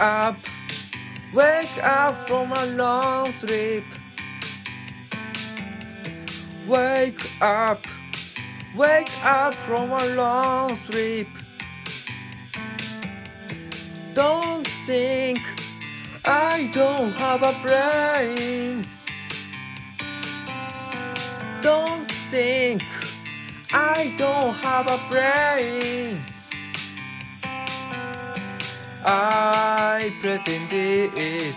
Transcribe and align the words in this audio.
up, 0.00 0.36
wake 1.34 1.76
up 1.82 2.14
from 2.26 2.52
a 2.52 2.66
long 2.66 3.32
sleep. 3.32 3.84
Wake 6.66 7.42
up, 7.42 7.80
wake 8.76 9.10
up 9.24 9.54
from 9.54 9.90
a 9.90 10.06
long 10.14 10.74
sleep. 10.74 11.28
Don't 14.14 14.66
think 14.66 15.40
I 16.24 16.70
don't 16.72 17.12
have 17.12 17.42
a 17.42 17.54
brain. 17.62 18.86
Don't 21.62 22.10
think 22.10 22.82
I 23.72 24.14
don't 24.16 24.54
have 24.54 24.86
a 24.88 24.98
brain. 25.10 26.24
I 29.12 30.14
pretended 30.22 31.56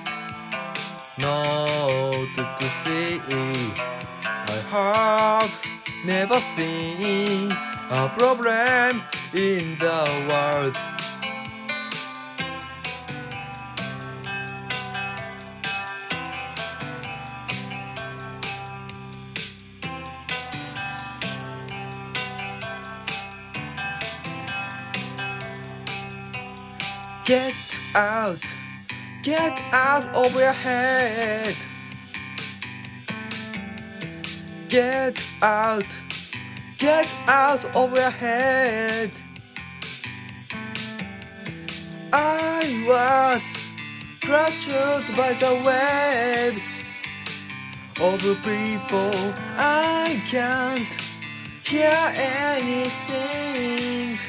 not 1.20 2.34
to 2.36 2.66
see. 2.82 3.22
I 4.26 4.58
have 4.74 5.54
never 6.04 6.40
seen 6.40 7.52
a 7.52 8.10
problem 8.18 9.04
in 9.36 9.76
the 9.76 10.02
world. 10.28 10.76
Get 27.26 27.80
out, 27.96 28.54
get 29.22 29.58
out 29.72 30.14
of 30.14 30.36
your 30.36 30.52
head. 30.52 31.56
Get 34.68 35.26
out, 35.42 35.86
get 36.78 37.08
out 37.28 37.64
of 37.74 37.96
your 37.96 38.10
head. 38.10 39.12
I 42.12 42.84
was 42.86 43.44
crushed 44.22 44.68
by 45.16 45.32
the 45.40 45.54
waves 45.66 46.68
of 48.02 48.20
people. 48.44 49.34
I 49.58 50.22
can't 50.28 50.94
hear 51.64 52.12
anything. 52.18 54.20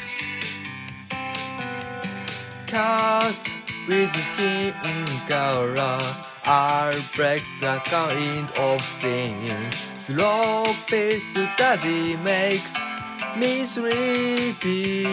Caste 2.75 3.55
with 3.87 4.11
skin 4.17 4.75
color. 5.29 6.01
I'll 6.45 7.01
break 7.15 7.45
the 7.61 7.81
kind 7.85 8.51
of 8.59 8.85
thing 9.01 9.71
Slow 9.97 10.75
pace 10.89 11.25
study 11.55 12.17
makes 12.17 12.75
me 13.37 13.65
sleepy 13.65 15.05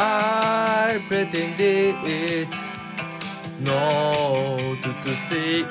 I 0.00 1.02
pretended 1.08 1.96
not 3.58 4.80
to 5.02 5.12
see. 5.26 5.64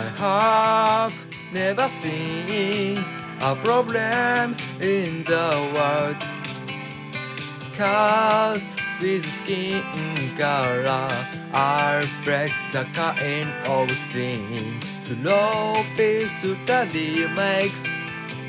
I 0.00 0.02
have 0.18 1.12
never 1.52 1.88
seen 2.00 2.98
a 3.40 3.54
problem 3.54 4.56
in 4.80 5.22
the 5.22 5.70
world. 5.74 6.16
Caste 7.72 8.80
with 9.00 9.24
skin 9.38 9.80
color, 10.36 11.08
I 11.54 12.04
break 12.24 12.52
the 12.72 12.84
kind 12.94 13.48
of 13.64 13.92
thing. 14.10 14.82
Slow 14.98 15.84
pace 15.96 16.40
study 16.40 17.28
makes 17.28 17.84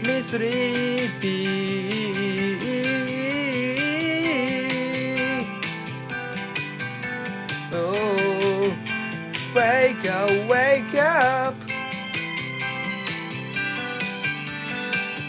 me 0.04 0.22
sleepy. 0.22 2.28
Wake 10.02 10.12
up, 10.12 10.50
wake 10.50 10.96
up. 10.96 11.56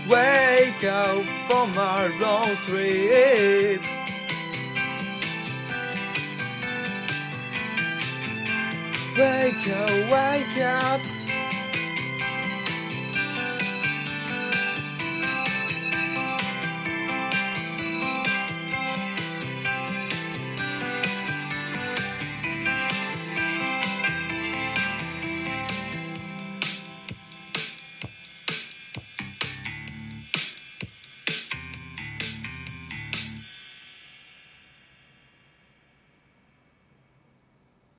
Wake 0.09 0.85
up 0.85 1.25
from 1.49 1.79
our 1.79 2.09
long 2.21 2.55
sleep. 2.67 3.81
Wake 9.19 9.69
up, 9.69 10.11
wake 10.11 10.59
up. 10.59 11.20